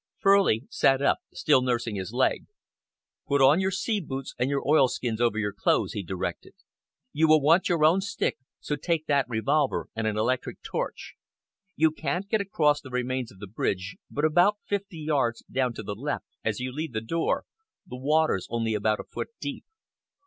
[0.17, 2.47] Furley sat up, still nursing his leg.
[3.27, 6.55] "Put on your sea boots, and your oilskins over your clothes," he directed.
[7.13, 11.13] "You will want your own stick, so take that revolver and an electric torch.
[11.75, 15.83] You can't get across the remains of the bridge, but about fifty yards down to
[15.83, 17.45] the left, as you leave the door,
[17.85, 19.65] the water's only about a foot deep.